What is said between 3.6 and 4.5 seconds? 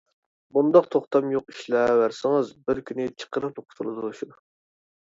قۇتۇلىدۇ شۇ.